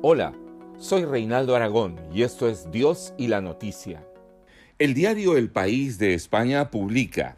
[0.00, 0.32] Hola,
[0.78, 4.06] soy Reinaldo Aragón y esto es Dios y la Noticia.
[4.78, 7.36] El diario El País de España publica,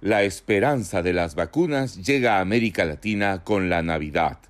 [0.00, 4.40] La esperanza de las vacunas llega a América Latina con la Navidad.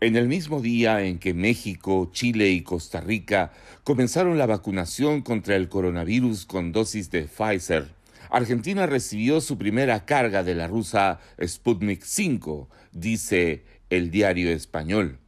[0.00, 5.56] En el mismo día en que México, Chile y Costa Rica comenzaron la vacunación contra
[5.56, 7.88] el coronavirus con dosis de Pfizer,
[8.28, 15.23] Argentina recibió su primera carga de la rusa Sputnik 5, dice el diario español.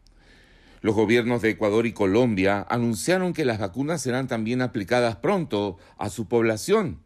[0.80, 6.10] Los gobiernos de Ecuador y Colombia anunciaron que las vacunas serán también aplicadas pronto a
[6.10, 7.00] su población,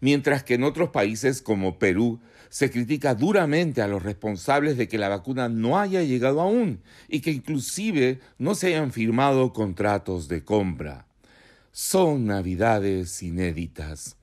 [0.00, 4.98] mientras que en otros países como Perú se critica duramente a los responsables de que
[4.98, 10.44] la vacuna no haya llegado aún y que inclusive no se hayan firmado contratos de
[10.44, 11.06] compra.
[11.72, 14.16] Son navidades inéditas.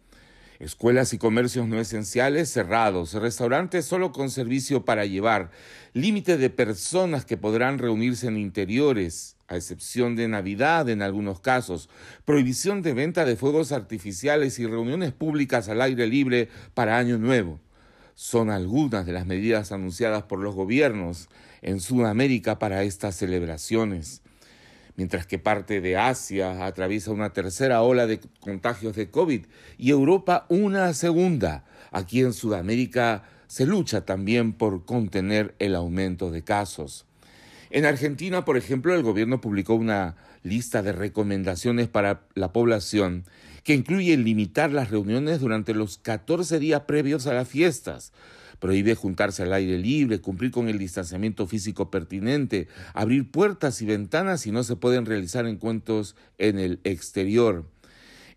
[0.63, 5.51] Escuelas y comercios no esenciales cerrados, restaurantes solo con servicio para llevar,
[5.91, 11.89] límite de personas que podrán reunirse en interiores, a excepción de Navidad en algunos casos,
[12.23, 17.59] prohibición de venta de fuegos artificiales y reuniones públicas al aire libre para Año Nuevo.
[18.15, 21.27] Son algunas de las medidas anunciadas por los gobiernos
[21.61, 24.21] en Sudamérica para estas celebraciones
[24.95, 29.45] mientras que parte de Asia atraviesa una tercera ola de contagios de COVID
[29.77, 31.65] y Europa una segunda.
[31.91, 37.05] Aquí en Sudamérica se lucha también por contener el aumento de casos.
[37.69, 43.25] En Argentina, por ejemplo, el gobierno publicó una lista de recomendaciones para la población
[43.63, 48.11] que incluye limitar las reuniones durante los 14 días previos a las fiestas,
[48.59, 54.41] prohíbe juntarse al aire libre, cumplir con el distanciamiento físico pertinente, abrir puertas y ventanas
[54.41, 57.65] si no se pueden realizar encuentros en el exterior.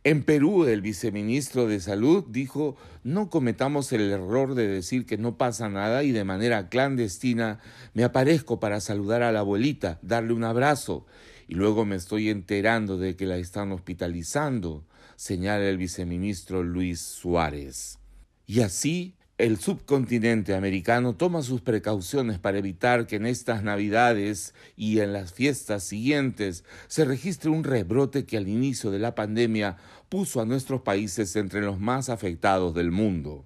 [0.06, 5.36] En Perú, el viceministro de Salud dijo, no cometamos el error de decir que no
[5.36, 7.58] pasa nada y de manera clandestina
[7.92, 11.06] me aparezco para saludar a la abuelita, darle un abrazo,
[11.48, 14.84] y luego me estoy enterando de que la están hospitalizando,
[15.16, 17.98] señala el viceministro Luis Suárez.
[18.46, 25.00] Y así el subcontinente americano toma sus precauciones para evitar que en estas Navidades y
[25.00, 29.76] en las fiestas siguientes se registre un rebrote que al inicio de la pandemia
[30.08, 33.44] puso a nuestros países entre los más afectados del mundo.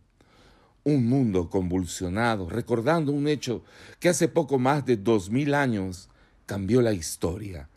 [0.85, 3.65] Un mundo convulsionado, recordando un hecho
[3.99, 6.09] que hace poco más de dos mil años
[6.47, 7.69] cambió la historia.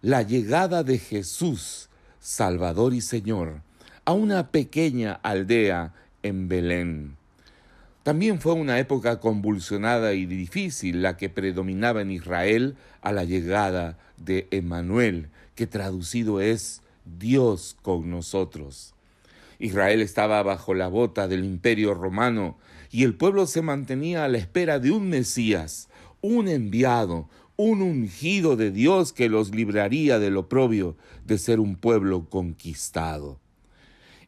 [0.00, 3.60] La llegada de Jesús, Salvador y Señor,
[4.06, 5.92] a una pequeña aldea
[6.22, 7.17] en Belén.
[8.08, 13.98] También fue una época convulsionada y difícil la que predominaba en Israel a la llegada
[14.16, 18.94] de Emmanuel, que traducido es Dios con nosotros.
[19.58, 22.56] Israel estaba bajo la bota del imperio romano
[22.90, 25.90] y el pueblo se mantenía a la espera de un Mesías,
[26.22, 30.96] un enviado, un ungido de Dios que los libraría del oprobio
[31.26, 33.38] de ser un pueblo conquistado.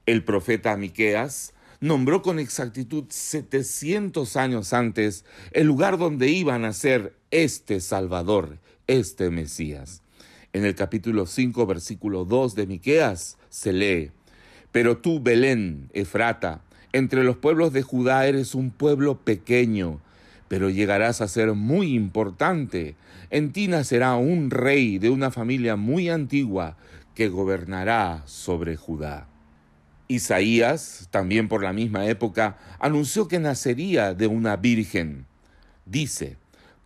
[0.04, 7.14] El profeta Miqueas nombró con exactitud 700 años antes el lugar donde iba a nacer
[7.30, 10.02] este Salvador, este Mesías.
[10.52, 14.10] En el capítulo 5, versículo 2 de Miqueas se lee:
[14.72, 20.00] Pero tú, Belén, Efrata, entre los pueblos de Judá eres un pueblo pequeño,
[20.48, 22.94] pero llegarás a ser muy importante.
[23.30, 26.76] En ti nacerá un rey de una familia muy antigua
[27.14, 29.29] que gobernará sobre Judá.
[30.10, 35.25] Isaías, también por la misma época, anunció que nacería de una virgen.
[35.87, 36.37] Dice,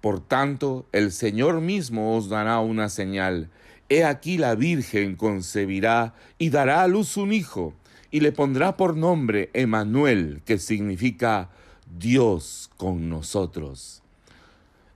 [0.03, 3.49] Por tanto, el Señor mismo os dará una señal.
[3.89, 7.73] He aquí la virgen concebirá y dará a luz un hijo,
[8.11, 11.49] y le pondrá por nombre Emanuel, que significa
[11.99, 14.03] Dios con nosotros.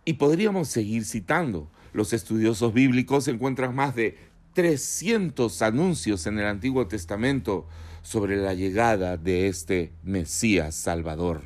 [0.05, 1.67] Y podríamos seguir citando.
[1.95, 4.19] Los estudiosos bíblicos encuentran más de
[4.59, 7.69] 300 anuncios en el Antiguo Testamento
[8.03, 11.43] sobre la llegada de este Mesías Salvador.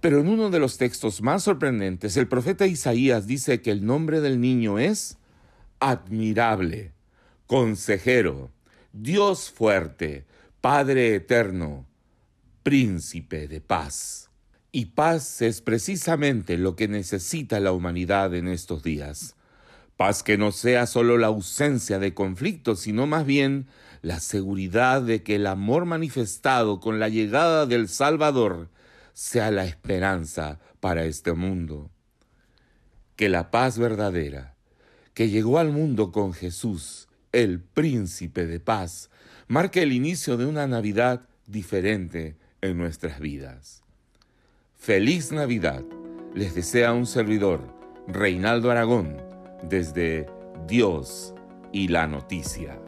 [0.00, 4.20] Pero en uno de los textos más sorprendentes, el profeta Isaías dice que el nombre
[4.20, 5.18] del niño es
[5.78, 6.94] admirable,
[7.46, 8.50] consejero,
[8.92, 10.24] Dios fuerte,
[10.60, 11.86] Padre eterno,
[12.64, 14.30] príncipe de paz.
[14.72, 19.36] Y paz es precisamente lo que necesita la humanidad en estos días.
[20.00, 23.66] Paz que no sea solo la ausencia de conflictos, sino más bien
[24.00, 28.70] la seguridad de que el amor manifestado con la llegada del Salvador
[29.12, 31.90] sea la esperanza para este mundo.
[33.14, 34.54] Que la paz verdadera,
[35.12, 39.10] que llegó al mundo con Jesús, el príncipe de paz,
[39.48, 43.82] marque el inicio de una Navidad diferente en nuestras vidas.
[44.78, 45.84] Feliz Navidad,
[46.34, 47.60] les desea un servidor,
[48.08, 49.29] Reinaldo Aragón,
[49.62, 50.26] desde
[50.66, 51.34] Dios
[51.72, 52.78] y la noticia.